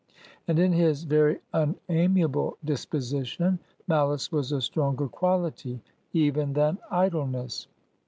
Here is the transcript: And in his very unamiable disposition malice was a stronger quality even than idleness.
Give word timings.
And 0.47 0.57
in 0.57 0.73
his 0.73 1.03
very 1.03 1.41
unamiable 1.53 2.57
disposition 2.65 3.59
malice 3.87 4.31
was 4.31 4.51
a 4.51 4.59
stronger 4.59 5.07
quality 5.07 5.79
even 6.11 6.53
than 6.53 6.79
idleness. 6.89 7.67